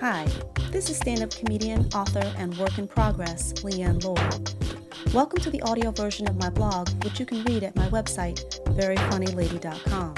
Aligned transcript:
Hi, 0.00 0.26
this 0.70 0.88
is 0.88 0.96
stand 0.96 1.22
up 1.22 1.30
comedian, 1.30 1.86
author, 1.92 2.32
and 2.38 2.56
work 2.56 2.78
in 2.78 2.88
progress, 2.88 3.52
Leanne 3.62 4.02
Lord. 4.02 5.12
Welcome 5.12 5.40
to 5.40 5.50
the 5.50 5.60
audio 5.60 5.90
version 5.90 6.26
of 6.26 6.36
my 6.36 6.48
blog, 6.48 6.88
which 7.04 7.20
you 7.20 7.26
can 7.26 7.44
read 7.44 7.64
at 7.64 7.76
my 7.76 7.86
website, 7.90 8.42
veryfunnylady.com. 8.78 10.14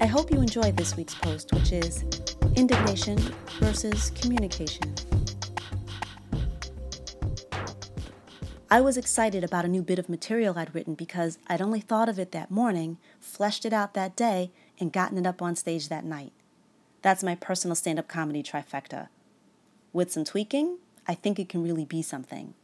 I 0.00 0.06
hope 0.06 0.30
you 0.30 0.40
enjoyed 0.40 0.78
this 0.78 0.96
week's 0.96 1.14
post, 1.14 1.52
which 1.52 1.72
is 1.72 2.04
Indignation 2.56 3.18
versus 3.60 4.12
Communication. 4.12 4.94
I 8.70 8.80
was 8.80 8.96
excited 8.96 9.44
about 9.44 9.66
a 9.66 9.68
new 9.68 9.82
bit 9.82 9.98
of 9.98 10.08
material 10.08 10.58
I'd 10.58 10.74
written 10.74 10.94
because 10.94 11.36
I'd 11.48 11.60
only 11.60 11.80
thought 11.80 12.08
of 12.08 12.18
it 12.18 12.32
that 12.32 12.50
morning, 12.50 12.96
fleshed 13.20 13.66
it 13.66 13.74
out 13.74 13.92
that 13.92 14.16
day, 14.16 14.52
and 14.80 14.90
gotten 14.90 15.18
it 15.18 15.26
up 15.26 15.42
on 15.42 15.54
stage 15.54 15.90
that 15.90 16.06
night. 16.06 16.32
That's 17.06 17.22
my 17.22 17.36
personal 17.36 17.76
stand 17.76 18.00
up 18.00 18.08
comedy 18.08 18.42
trifecta. 18.42 19.06
With 19.92 20.10
some 20.10 20.24
tweaking, 20.24 20.78
I 21.06 21.14
think 21.14 21.38
it 21.38 21.48
can 21.48 21.62
really 21.62 21.84
be 21.84 22.02
something. 22.02 22.54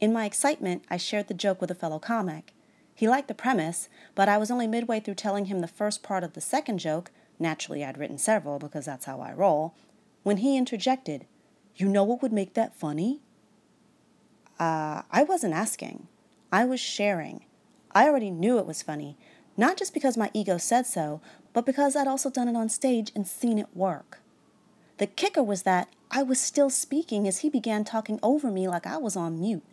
In 0.00 0.12
my 0.12 0.24
excitement, 0.24 0.82
I 0.90 0.96
shared 0.96 1.28
the 1.28 1.32
joke 1.32 1.60
with 1.60 1.70
a 1.70 1.76
fellow 1.76 2.00
comic. 2.00 2.54
He 2.92 3.06
liked 3.06 3.28
the 3.28 3.34
premise, 3.34 3.88
but 4.16 4.28
I 4.28 4.36
was 4.36 4.50
only 4.50 4.66
midway 4.66 4.98
through 4.98 5.14
telling 5.14 5.44
him 5.44 5.60
the 5.60 5.68
first 5.68 6.02
part 6.02 6.24
of 6.24 6.32
the 6.32 6.40
second 6.40 6.78
joke. 6.78 7.12
Naturally, 7.38 7.84
I'd 7.84 7.98
written 7.98 8.18
several 8.18 8.58
because 8.58 8.86
that's 8.86 9.04
how 9.04 9.20
I 9.20 9.32
roll. 9.32 9.76
When 10.24 10.38
he 10.38 10.56
interjected, 10.56 11.26
You 11.76 11.86
know 11.86 12.02
what 12.02 12.20
would 12.20 12.32
make 12.32 12.54
that 12.54 12.74
funny? 12.74 13.20
Uh, 14.58 15.02
I 15.08 15.22
wasn't 15.22 15.54
asking. 15.54 16.08
I 16.50 16.64
was 16.64 16.80
sharing. 16.80 17.44
I 17.92 18.08
already 18.08 18.32
knew 18.32 18.58
it 18.58 18.66
was 18.66 18.82
funny, 18.82 19.16
not 19.56 19.76
just 19.76 19.94
because 19.94 20.16
my 20.16 20.32
ego 20.34 20.58
said 20.58 20.84
so, 20.84 21.20
but 21.52 21.66
because 21.66 21.96
I'd 21.96 22.06
also 22.06 22.30
done 22.30 22.48
it 22.48 22.56
on 22.56 22.68
stage 22.68 23.12
and 23.14 23.26
seen 23.26 23.58
it 23.58 23.74
work. 23.74 24.20
The 24.98 25.06
kicker 25.06 25.42
was 25.42 25.62
that 25.62 25.88
I 26.10 26.22
was 26.22 26.40
still 26.40 26.70
speaking 26.70 27.26
as 27.26 27.38
he 27.38 27.50
began 27.50 27.84
talking 27.84 28.18
over 28.22 28.50
me 28.50 28.68
like 28.68 28.86
I 28.86 28.96
was 28.98 29.16
on 29.16 29.40
mute. 29.40 29.64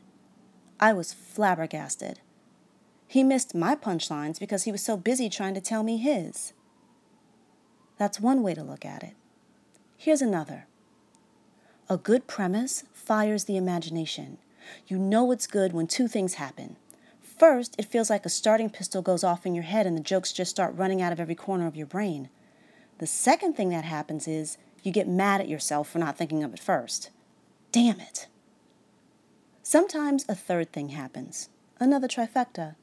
I 0.80 0.94
was 0.94 1.14
flabbergasted. 1.14 2.22
He 3.08 3.24
missed 3.24 3.56
my 3.56 3.76
punchlines 3.76 4.40
because 4.40 4.64
he 4.64 4.72
was 4.72 4.84
so 4.84 4.96
busy 4.96 5.30
trying 5.30 5.54
to 5.56 5.62
tell 5.62 5.84
me 5.84 5.98
his. 5.98 6.54
That's 7.98 8.20
one 8.20 8.44
way 8.44 8.54
to 8.54 8.64
look 8.64 8.86
at 8.86 9.04
it. 9.04 9.16
Here's 9.98 10.22
another. 10.22 10.68
A 11.90 11.98
good 11.98 12.28
premise 12.28 12.84
fires 12.94 13.44
the 13.46 13.58
imagination. 13.58 14.38
You 14.88 14.98
know 14.98 15.32
it's 15.32 15.48
good 15.48 15.74
when 15.74 15.88
two 15.88 16.08
things 16.08 16.36
happen. 16.36 16.78
First, 17.40 17.76
it 17.80 17.86
feels 17.86 18.10
like 18.10 18.26
a 18.26 18.30
starting 18.30 18.70
pistol 18.70 19.02
goes 19.02 19.24
off 19.24 19.46
in 19.46 19.56
your 19.56 19.64
head 19.64 19.88
and 19.88 19.96
the 19.96 20.02
jokes 20.02 20.34
just 20.34 20.52
start 20.52 20.76
running 20.76 21.02
out 21.02 21.14
of 21.14 21.22
every 21.22 21.36
corner 21.36 21.68
of 21.68 21.76
your 21.78 21.88
brain. 21.88 22.30
The 22.98 23.08
second 23.08 23.54
thing 23.54 23.70
that 23.70 23.86
happens 23.86 24.28
is 24.28 24.58
you 24.84 24.92
get 24.92 25.08
mad 25.08 25.40
at 25.40 25.48
yourself 25.48 25.90
for 25.90 26.00
not 26.00 26.18
thinking 26.18 26.44
of 26.44 26.54
it 26.54 26.60
first. 26.60 27.12
Damn 27.72 28.02
it. 28.02 28.28
Sometimes 29.64 30.26
a 30.28 30.36
third 30.36 30.74
thing 30.74 30.90
happens, 30.90 31.48
another 31.80 32.10
trifecta. 32.10 32.76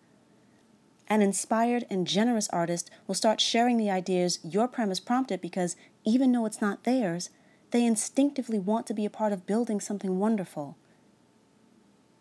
An 1.06 1.20
inspired 1.20 1.84
and 1.90 2.06
generous 2.06 2.48
artist 2.48 2.90
will 3.06 3.14
start 3.14 3.42
sharing 3.42 3.76
the 3.76 3.90
ideas 3.90 4.38
your 4.42 4.68
premise 4.68 5.00
prompted 5.00 5.42
because 5.42 5.76
even 6.04 6.32
though 6.32 6.46
it's 6.46 6.62
not 6.62 6.84
theirs, 6.84 7.28
they 7.72 7.84
instinctively 7.84 8.58
want 8.58 8.86
to 8.86 8.94
be 8.94 9.04
a 9.04 9.10
part 9.10 9.34
of 9.34 9.46
building 9.46 9.80
something 9.80 10.18
wonderful. 10.18 10.78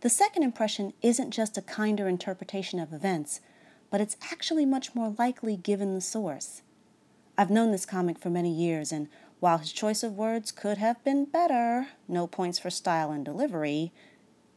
The 0.05 0.09
second 0.11 0.43
impression 0.43 0.93
isn't 1.01 1.31
just 1.31 1.57
a 1.57 1.63
kinder 1.63 2.07
interpretation 2.07 2.79
of 2.79 2.93
events, 2.93 3.41
but 3.89 3.99
it's 3.99 4.17
actually 4.31 4.63
much 4.63 4.93
more 4.93 5.15
likely 5.17 5.57
given 5.57 5.95
the 5.95 5.99
source. 5.99 6.61
I've 7.39 7.49
known 7.49 7.71
this 7.71 7.87
comic 7.87 8.19
for 8.19 8.29
many 8.29 8.51
years, 8.51 8.91
and 8.91 9.07
while 9.39 9.57
his 9.57 9.71
choice 9.73 10.03
of 10.03 10.15
words 10.15 10.51
could 10.51 10.77
have 10.77 11.03
been 11.03 11.25
better, 11.25 11.87
no 12.07 12.27
points 12.27 12.59
for 12.59 12.69
style 12.69 13.09
and 13.09 13.25
delivery, 13.25 13.91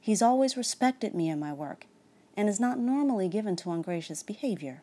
he's 0.02 0.20
always 0.20 0.54
respected 0.54 1.14
me 1.14 1.30
and 1.30 1.40
my 1.40 1.54
work, 1.54 1.86
and 2.36 2.46
is 2.46 2.60
not 2.60 2.78
normally 2.78 3.26
given 3.26 3.56
to 3.56 3.72
ungracious 3.72 4.22
behavior. 4.22 4.82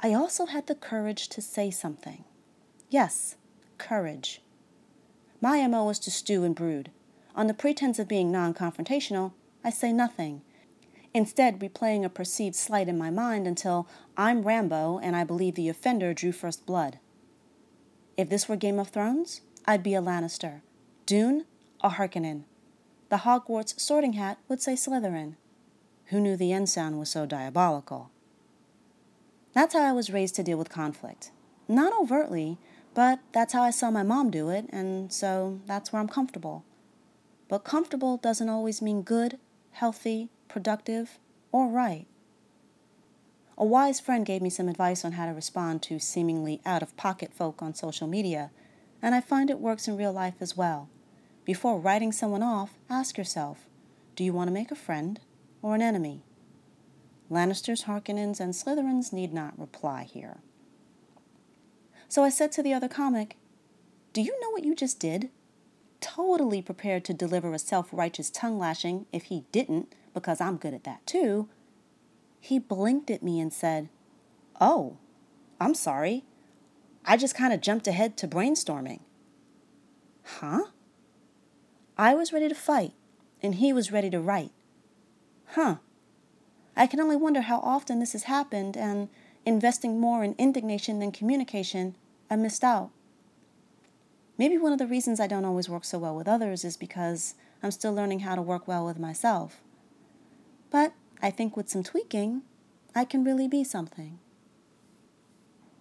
I 0.00 0.14
also 0.14 0.46
had 0.46 0.66
the 0.66 0.74
courage 0.74 1.28
to 1.28 1.40
say 1.40 1.70
something. 1.70 2.24
Yes, 2.90 3.36
courage. 3.78 4.42
My 5.40 5.64
MO 5.68 5.90
is 5.90 6.00
to 6.00 6.10
stew 6.10 6.42
and 6.42 6.56
brood, 6.56 6.90
on 7.34 7.46
the 7.46 7.54
pretense 7.54 7.98
of 7.98 8.08
being 8.08 8.30
non 8.30 8.54
confrontational, 8.54 9.32
I 9.64 9.70
say 9.70 9.92
nothing, 9.92 10.42
instead, 11.14 11.60
replaying 11.60 12.04
a 12.04 12.08
perceived 12.08 12.54
slight 12.54 12.88
in 12.88 12.98
my 12.98 13.10
mind 13.10 13.46
until 13.46 13.86
I'm 14.16 14.42
Rambo 14.42 14.98
and 14.98 15.16
I 15.16 15.24
believe 15.24 15.54
the 15.54 15.68
offender 15.68 16.12
drew 16.14 16.32
first 16.32 16.66
blood. 16.66 16.98
If 18.16 18.28
this 18.28 18.48
were 18.48 18.56
Game 18.56 18.78
of 18.78 18.88
Thrones, 18.88 19.40
I'd 19.66 19.82
be 19.82 19.94
a 19.94 20.02
Lannister. 20.02 20.60
Dune, 21.06 21.46
a 21.80 21.90
Harkonnen. 21.90 22.44
The 23.08 23.18
Hogwarts 23.18 23.78
sorting 23.80 24.14
hat 24.14 24.38
would 24.48 24.62
say 24.62 24.74
Slytherin. 24.74 25.36
Who 26.06 26.20
knew 26.20 26.36
the 26.36 26.52
end 26.52 26.68
sound 26.68 26.98
was 26.98 27.10
so 27.10 27.26
diabolical? 27.26 28.10
That's 29.54 29.74
how 29.74 29.82
I 29.82 29.92
was 29.92 30.10
raised 30.10 30.34
to 30.36 30.42
deal 30.42 30.58
with 30.58 30.70
conflict. 30.70 31.30
Not 31.68 31.92
overtly, 31.92 32.58
but 32.94 33.20
that's 33.32 33.52
how 33.52 33.62
I 33.62 33.70
saw 33.70 33.90
my 33.90 34.02
mom 34.02 34.30
do 34.30 34.50
it, 34.50 34.66
and 34.70 35.12
so 35.12 35.60
that's 35.66 35.92
where 35.92 36.00
I'm 36.00 36.08
comfortable. 36.08 36.64
But 37.52 37.64
comfortable 37.64 38.16
doesn't 38.16 38.48
always 38.48 38.80
mean 38.80 39.02
good, 39.02 39.38
healthy, 39.72 40.30
productive, 40.48 41.18
or 41.52 41.68
right. 41.68 42.06
A 43.58 43.64
wise 43.66 44.00
friend 44.00 44.24
gave 44.24 44.40
me 44.40 44.48
some 44.48 44.70
advice 44.70 45.04
on 45.04 45.12
how 45.12 45.26
to 45.26 45.34
respond 45.34 45.82
to 45.82 45.98
seemingly 45.98 46.62
out 46.64 46.82
of 46.82 46.96
pocket 46.96 47.30
folk 47.34 47.60
on 47.60 47.74
social 47.74 48.06
media, 48.06 48.50
and 49.02 49.14
I 49.14 49.20
find 49.20 49.50
it 49.50 49.60
works 49.60 49.86
in 49.86 49.98
real 49.98 50.14
life 50.14 50.36
as 50.40 50.56
well. 50.56 50.88
Before 51.44 51.78
writing 51.78 52.10
someone 52.10 52.42
off, 52.42 52.78
ask 52.88 53.18
yourself 53.18 53.68
do 54.16 54.24
you 54.24 54.32
want 54.32 54.48
to 54.48 54.54
make 54.54 54.70
a 54.70 54.74
friend 54.74 55.20
or 55.60 55.74
an 55.74 55.82
enemy? 55.82 56.22
Lannisters, 57.30 57.84
Harkonnens, 57.84 58.40
and 58.40 58.54
Slytherins 58.54 59.12
need 59.12 59.34
not 59.34 59.58
reply 59.58 60.04
here. 60.04 60.38
So 62.08 62.24
I 62.24 62.30
said 62.30 62.50
to 62.52 62.62
the 62.62 62.72
other 62.72 62.88
comic, 62.88 63.36
Do 64.14 64.22
you 64.22 64.40
know 64.40 64.48
what 64.48 64.64
you 64.64 64.74
just 64.74 64.98
did? 64.98 65.28
Totally 66.14 66.60
prepared 66.60 67.04
to 67.04 67.14
deliver 67.14 67.52
a 67.54 67.58
self 67.58 67.88
righteous 67.92 68.30
tongue 68.30 68.58
lashing 68.58 69.06
if 69.12 69.24
he 69.24 69.44
didn't, 69.52 69.94
because 70.14 70.40
I'm 70.40 70.56
good 70.56 70.74
at 70.74 70.84
that 70.84 71.06
too, 71.06 71.48
he 72.40 72.58
blinked 72.58 73.10
at 73.10 73.22
me 73.22 73.40
and 73.40 73.52
said, 73.52 73.88
Oh, 74.60 74.98
I'm 75.60 75.74
sorry. 75.74 76.24
I 77.04 77.16
just 77.16 77.34
kind 77.34 77.52
of 77.52 77.60
jumped 77.60 77.86
ahead 77.86 78.16
to 78.18 78.28
brainstorming. 78.28 79.00
Huh? 80.24 80.64
I 81.96 82.14
was 82.14 82.32
ready 82.32 82.48
to 82.48 82.54
fight, 82.54 82.92
and 83.42 83.56
he 83.56 83.72
was 83.72 83.92
ready 83.92 84.10
to 84.10 84.20
write. 84.20 84.52
Huh. 85.48 85.76
I 86.76 86.86
can 86.86 87.00
only 87.00 87.16
wonder 87.16 87.42
how 87.42 87.58
often 87.60 87.98
this 87.98 88.12
has 88.12 88.24
happened, 88.24 88.76
and 88.76 89.08
investing 89.44 89.98
more 89.98 90.22
in 90.22 90.34
indignation 90.38 91.00
than 91.00 91.10
communication, 91.10 91.96
I 92.30 92.36
missed 92.36 92.64
out. 92.64 92.90
Maybe 94.38 94.58
one 94.58 94.72
of 94.72 94.78
the 94.78 94.86
reasons 94.86 95.20
I 95.20 95.26
don't 95.26 95.44
always 95.44 95.68
work 95.68 95.84
so 95.84 95.98
well 95.98 96.16
with 96.16 96.26
others 96.26 96.64
is 96.64 96.76
because 96.76 97.34
I'm 97.62 97.70
still 97.70 97.92
learning 97.92 98.20
how 98.20 98.34
to 98.34 98.42
work 98.42 98.66
well 98.66 98.86
with 98.86 98.98
myself. 98.98 99.60
But 100.70 100.94
I 101.20 101.30
think 101.30 101.56
with 101.56 101.68
some 101.68 101.82
tweaking, 101.82 102.42
I 102.94 103.04
can 103.04 103.24
really 103.24 103.46
be 103.46 103.62
something. 103.62 104.18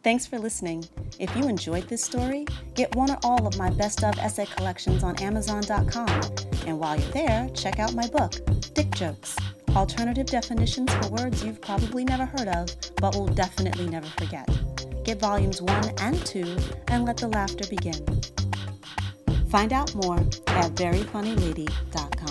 Thanks 0.04 0.26
for 0.26 0.40
listening. 0.40 0.86
If 1.20 1.36
you 1.36 1.48
enjoyed 1.48 1.88
this 1.88 2.04
story, 2.04 2.46
get 2.74 2.96
one 2.96 3.12
or 3.12 3.18
all 3.24 3.46
of 3.46 3.58
my 3.58 3.70
best 3.70 4.04
of 4.04 4.18
essay 4.18 4.48
collections 4.48 5.04
on 5.04 5.16
Amazon.com. 5.18 6.22
And 6.66 6.80
while 6.80 7.00
you're 7.00 7.12
there, 7.12 7.50
check 7.54 7.80
out 7.80 7.94
my 7.94 8.08
book, 8.08 8.34
Dick 8.74 8.90
Jokes 8.96 9.36
Alternative 9.76 10.26
Definitions 10.26 10.94
for 10.94 11.10
Words 11.10 11.44
You've 11.46 11.62
Probably 11.62 12.04
Never 12.04 12.26
Heard 12.26 12.48
of, 12.50 12.76
but 12.98 13.16
will 13.16 13.28
definitely 13.28 13.88
never 13.88 14.08
forget. 14.08 14.50
Get 15.04 15.20
volumes 15.20 15.62
1 15.62 15.94
and 16.00 16.26
2 16.26 16.58
and 16.90 17.06
let 17.06 17.18
the 17.18 17.30
laughter 17.30 17.68
begin. 17.70 18.06
Find 19.52 19.74
out 19.74 19.94
more 19.96 20.18
at 20.48 20.72
veryfunnylady.com. 20.76 22.31